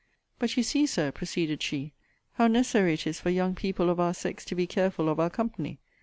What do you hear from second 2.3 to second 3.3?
how necessary it is for